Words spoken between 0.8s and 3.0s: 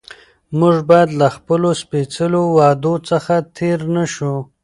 باید له خپلو سپېڅلو وعدو